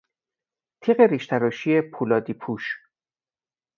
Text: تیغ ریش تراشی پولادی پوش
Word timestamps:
تیغ 0.81 0.99
ریش 1.09 1.25
تراشی 1.29 1.81
پولادی 1.93 2.33
پوش 2.41 2.63